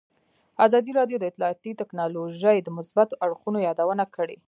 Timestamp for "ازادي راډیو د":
0.65-1.23